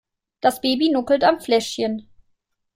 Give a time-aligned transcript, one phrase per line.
[0.39, 2.09] Das Baby nuckelt am Fläschchen.